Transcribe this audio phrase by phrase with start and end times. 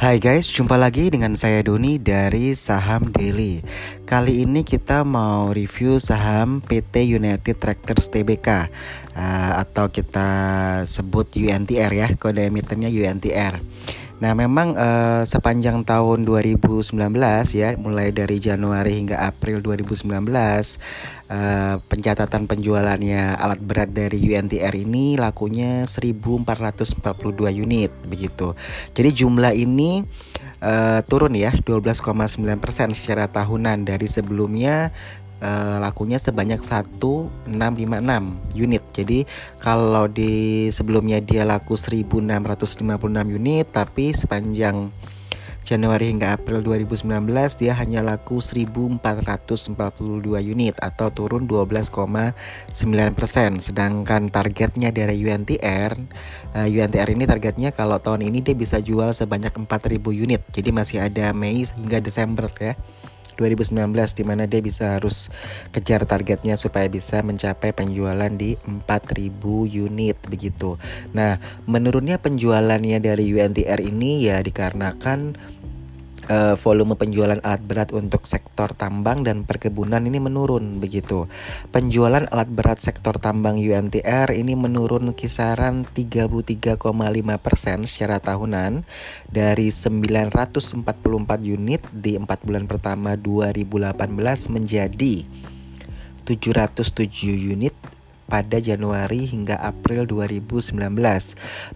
[0.00, 3.60] Hai guys, jumpa lagi dengan saya Doni dari Saham Daily.
[4.08, 8.48] Kali ini kita mau review saham PT United Tractors Tbk
[9.12, 10.24] uh, atau kita
[10.88, 13.60] sebut UNTR ya, kode emitennya UNTR.
[14.20, 16.92] Nah, memang uh, sepanjang tahun 2019
[17.56, 25.16] ya, mulai dari Januari hingga April 2019, uh, pencatatan penjualannya alat berat dari UNTR ini
[25.16, 28.52] lakunya 1442 unit begitu.
[28.92, 30.04] Jadi jumlah ini
[30.60, 32.44] uh, turun ya 12,9%
[32.92, 34.92] secara tahunan dari sebelumnya
[35.40, 37.50] uh, lakunya sebanyak 1656
[38.56, 38.84] unit.
[38.92, 39.24] Jadi
[39.58, 42.70] kalau di sebelumnya dia laku 1656
[43.28, 44.92] unit tapi sepanjang
[45.60, 47.04] Januari hingga April 2019
[47.60, 48.96] dia hanya laku 1442
[50.40, 52.34] unit atau turun 12,9%
[53.60, 55.92] sedangkan targetnya dari UNTR
[56.56, 60.42] uh, eh, UNTR ini targetnya kalau tahun ini dia bisa jual sebanyak 4000 unit.
[60.48, 62.74] Jadi masih ada Mei hingga Desember ya
[63.40, 63.72] 2019
[64.20, 65.32] di mana dia bisa harus
[65.72, 69.32] kejar targetnya supaya bisa mencapai penjualan di 4000
[69.88, 70.76] unit begitu.
[71.16, 75.40] Nah, menurunnya penjualannya dari UNTR ini ya dikarenakan
[76.30, 81.26] uh, volume penjualan alat berat untuk sektor tambang dan perkebunan ini menurun begitu.
[81.74, 86.78] Penjualan alat berat sektor tambang UNTR ini menurun kisaran 33,5%
[87.84, 88.86] secara tahunan
[89.26, 90.62] dari 944
[91.42, 95.26] unit di 4 bulan pertama 2018 menjadi
[96.24, 97.74] 707 unit
[98.30, 100.78] pada Januari hingga April 2019.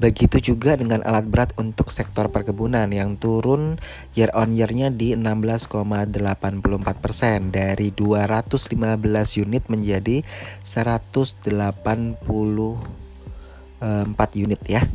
[0.00, 3.76] Begitu juga dengan alat berat untuk sektor perkebunan yang turun
[4.16, 6.08] year on year-nya di 16,84%
[7.52, 10.24] dari 215 unit menjadi
[10.64, 11.52] 184
[14.34, 14.88] unit ya.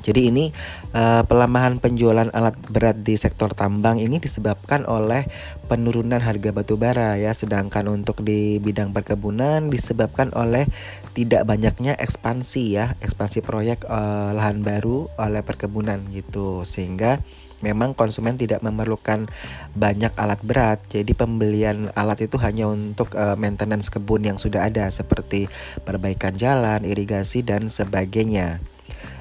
[0.00, 0.48] Jadi ini
[0.96, 5.28] uh, pelemahan penjualan alat berat di sektor tambang ini disebabkan oleh
[5.68, 10.64] penurunan harga batu bara ya, sedangkan untuk di bidang perkebunan disebabkan oleh
[11.12, 17.20] tidak banyaknya ekspansi ya, ekspansi proyek uh, lahan baru oleh perkebunan gitu, sehingga
[17.60, 19.28] memang konsumen tidak memerlukan
[19.76, 20.80] banyak alat berat.
[20.88, 25.46] Jadi pembelian alat itu hanya untuk uh, maintenance kebun yang sudah ada seperti
[25.84, 28.64] perbaikan jalan, irigasi dan sebagainya.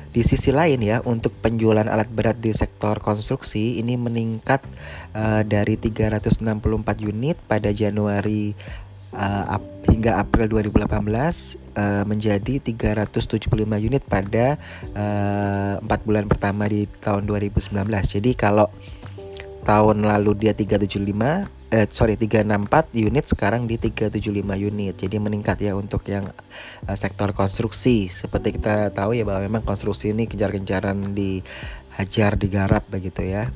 [0.09, 4.65] Di sisi lain ya, untuk penjualan alat berat di sektor konstruksi ini meningkat
[5.13, 6.49] uh, dari 364
[7.05, 8.57] unit pada Januari
[9.13, 10.89] uh, ap hingga April 2018
[11.77, 14.57] uh, menjadi 375 unit pada
[14.93, 17.69] uh, bulan pertama di tahun 2019.
[18.09, 18.69] Jadi kalau
[19.61, 25.77] tahun lalu dia 375 eh sorry 364 unit sekarang di 375 unit jadi meningkat ya
[25.77, 26.25] untuk yang
[26.89, 33.21] uh, sektor konstruksi seperti kita tahu ya bahwa memang konstruksi ini kejar-kejaran dihajar digarap begitu
[33.21, 33.53] ya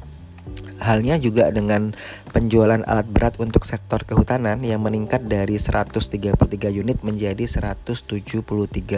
[0.84, 1.96] Halnya juga dengan
[2.36, 6.36] penjualan alat berat untuk sektor kehutanan yang meningkat dari 133
[6.76, 8.44] unit menjadi 173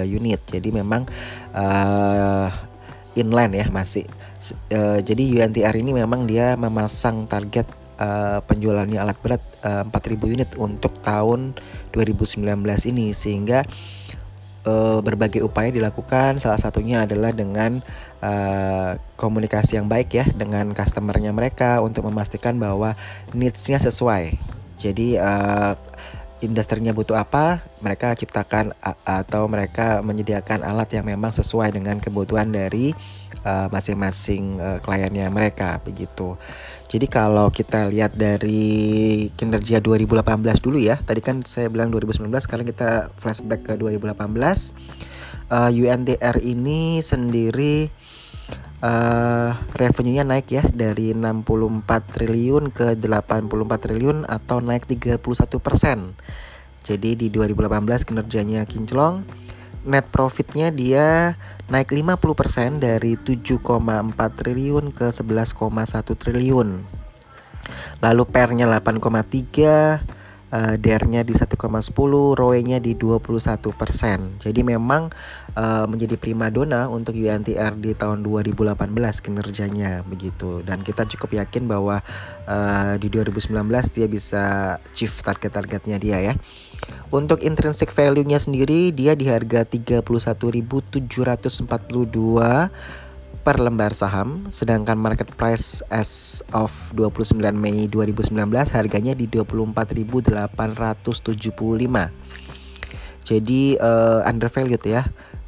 [0.10, 0.42] unit.
[0.50, 1.06] Jadi memang
[1.54, 2.50] uh,
[3.14, 4.10] inline ya masih.
[4.74, 10.36] Uh, jadi UNTR ini memang dia memasang target uh, penjualannya alat berat uh, eh, 4000
[10.36, 11.56] unit untuk tahun
[11.92, 12.46] 2019
[12.92, 13.12] ini.
[13.16, 13.64] Sehingga
[14.66, 16.42] uh, berbagai upaya dilakukan.
[16.42, 17.80] Salah satunya adalah dengan
[18.20, 22.98] uh, komunikasi yang baik ya dengan customernya mereka untuk memastikan bahwa
[23.32, 24.36] needsnya sesuai.
[24.76, 25.74] Jadi uh,
[26.44, 28.76] industrinya butuh apa, mereka ciptakan
[29.08, 32.92] atau mereka menyediakan alat yang memang sesuai dengan kebutuhan dari
[33.48, 36.36] uh, masing-masing uh, kliennya mereka begitu.
[36.92, 42.66] Jadi kalau kita lihat dari kinerja 2018 dulu ya, tadi kan saya bilang 2019, sekarang
[42.68, 44.76] kita flashback ke 2018.
[45.46, 47.94] Uh, UNTR ini sendiri
[48.82, 51.86] uh, revenue-nya naik ya dari 64
[52.16, 53.50] triliun ke 84
[53.82, 55.22] triliun atau naik 31
[55.62, 56.14] persen.
[56.86, 59.26] Jadi di 2018 kinerjanya kinclong,
[59.90, 61.34] net profitnya dia
[61.66, 63.62] naik 50% dari 7,4
[64.38, 66.70] triliun ke 11,1 triliun.
[68.06, 70.15] Lalu pernya 8,3
[70.52, 71.56] uh, DER-nya di 1,10,
[72.36, 74.42] ROE-nya di 21%.
[74.44, 75.10] Jadi memang
[75.58, 78.76] uh, menjadi primadona untuk UNTR di tahun 2018
[79.24, 80.62] kinerjanya begitu.
[80.62, 82.04] Dan kita cukup yakin bahwa
[82.46, 83.56] uh, di 2019
[83.96, 84.44] dia bisa
[84.82, 86.34] achieve target-targetnya dia ya.
[87.10, 91.06] Untuk intrinsic value-nya sendiri dia di harga 31.742
[93.46, 98.34] per lembar saham, sedangkan market price as of 29 Mei 2019
[98.74, 101.06] harganya di 24.875.
[103.22, 105.06] Jadi uh, undervalued ya.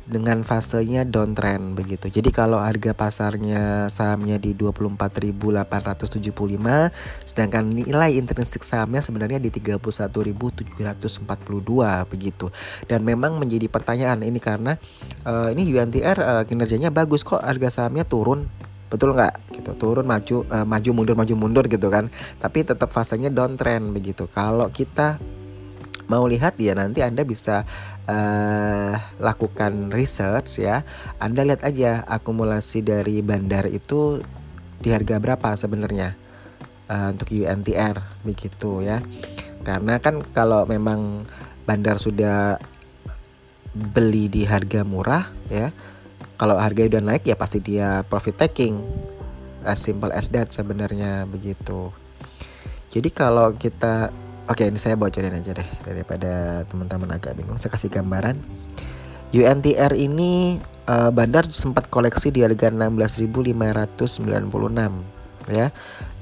[0.07, 2.07] Dengan fasenya downtrend begitu.
[2.07, 11.27] Jadi kalau harga pasarnya sahamnya di 24.875 sedangkan nilai intrinsik sahamnya sebenarnya di 31.742
[12.07, 12.47] begitu.
[12.87, 14.79] Dan memang menjadi pertanyaan ini karena
[15.27, 18.47] uh, ini UNTR uh, kinerjanya bagus kok harga sahamnya turun.
[18.87, 19.51] Betul nggak?
[19.51, 19.75] Gitu.
[19.75, 22.07] Turun maju uh, maju mundur maju mundur gitu kan.
[22.39, 24.31] Tapi tetap fasenya downtrend begitu.
[24.31, 25.19] Kalau kita
[26.07, 27.67] mau lihat ya nanti Anda bisa
[28.07, 30.87] uh, lakukan research ya.
[31.19, 34.23] Anda lihat aja akumulasi dari bandar itu
[34.79, 36.15] di harga berapa sebenarnya
[36.87, 39.03] uh, untuk UNTR begitu ya.
[39.67, 41.27] Karena kan kalau memang
[41.67, 42.55] bandar sudah
[43.75, 45.75] beli di harga murah ya.
[46.37, 48.79] Kalau harga udah naik ya pasti dia profit taking.
[49.67, 51.91] As simple as that sebenarnya begitu.
[52.87, 54.15] Jadi kalau kita
[54.47, 57.59] Oke, ini saya bocorin aja deh daripada teman-teman agak bingung.
[57.59, 58.39] Saya kasih gambaran.
[59.35, 64.23] UNTR ini uh, Bandar sempat koleksi di harga 16.596
[65.51, 65.67] ya.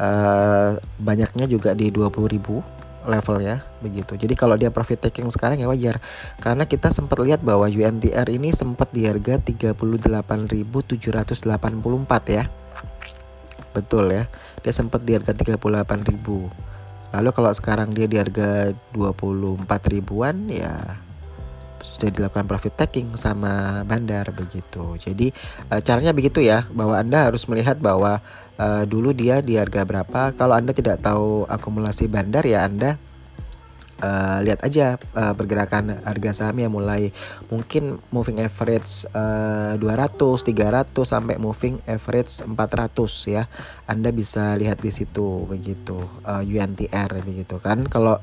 [0.02, 4.18] Uh, banyaknya juga di 20.000 levelnya begitu.
[4.18, 6.02] Jadi kalau dia profit taking sekarang ya wajar.
[6.42, 10.98] Karena kita sempat lihat bahwa UNTR ini sempat di harga 38.784
[12.34, 12.50] ya.
[13.70, 14.26] Betul ya.
[14.66, 16.75] Dia sempat di harga 38.000
[17.14, 20.98] Lalu kalau sekarang dia di harga 24 ribuan ya
[21.86, 24.98] sudah dilakukan profit taking sama bandar begitu.
[24.98, 25.30] Jadi
[25.70, 28.20] uh, caranya begitu ya bahwa Anda harus melihat bahwa
[28.58, 30.34] uh, dulu dia di harga berapa.
[30.34, 32.98] Kalau Anda tidak tahu akumulasi bandar ya Anda
[34.02, 37.16] uh, lihat aja uh, pergerakan harga saham ya mulai
[37.48, 42.56] mungkin moving average uh, 200, 300 sampai moving average 400
[43.32, 43.44] ya.
[43.86, 47.86] Anda bisa lihat di situ begitu uh, UNTR begitu kan.
[47.88, 48.20] Kalau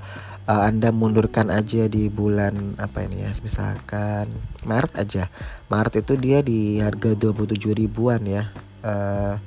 [0.48, 4.28] uh, Anda mundurkan aja di bulan apa ini ya misalkan
[4.66, 5.24] Maret aja.
[5.72, 8.50] Maret itu dia di harga 27 ribuan ya.
[8.82, 9.38] Uh,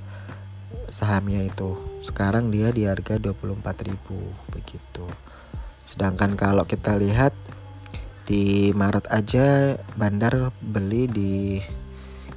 [0.89, 1.75] sahamnya itu.
[2.05, 3.97] Sekarang dia di harga 24.000
[4.53, 5.05] begitu.
[5.85, 7.37] Sedangkan kalau kita lihat
[8.25, 11.61] di Maret aja Bandar beli di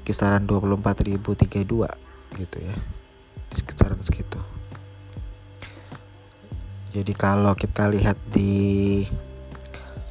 [0.04, 1.64] kisaran 24.032
[2.36, 2.76] gitu ya.
[3.48, 4.36] Di kisaran segitu.
[6.92, 9.04] Jadi kalau kita lihat di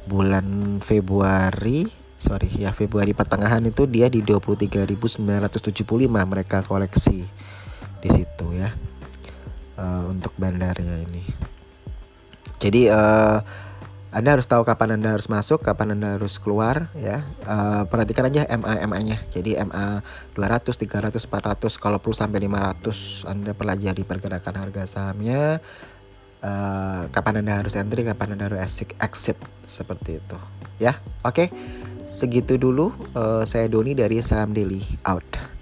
[0.08, 1.86] bulan Februari
[2.18, 5.22] sorry ya Februari pertengahan itu dia di 23.975
[6.26, 7.22] mereka koleksi
[8.02, 8.74] di situ ya
[9.78, 11.22] uh, untuk bandarnya ini
[12.58, 13.38] jadi uh,
[14.08, 17.28] anda harus tahu kapan Anda harus masuk, kapan Anda harus keluar ya.
[17.44, 19.20] Uh, perhatikan aja MA MA-nya.
[19.28, 20.00] Jadi MA
[20.32, 25.60] 200, 300, 400 kalau perlu sampai 500 Anda pelajari pergerakan harga sahamnya.
[26.40, 29.36] Uh, kapan Anda harus entry, kapan Anda harus exit,
[29.68, 30.38] seperti itu.
[30.80, 30.96] Ya.
[31.20, 31.52] Oke.
[31.52, 31.86] Okay?
[32.08, 35.57] Segitu dulu uh, saya Doni dari Saham Daily out.